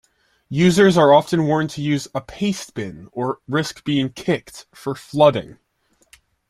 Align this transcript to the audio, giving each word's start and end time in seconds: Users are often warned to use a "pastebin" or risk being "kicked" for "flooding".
Users 0.49 0.97
are 0.97 1.13
often 1.13 1.45
warned 1.45 1.69
to 1.69 1.81
use 1.83 2.07
a 2.15 2.21
"pastebin" 2.21 3.07
or 3.11 3.37
risk 3.47 3.83
being 3.83 4.09
"kicked" 4.09 4.65
for 4.73 4.95
"flooding". 4.95 5.59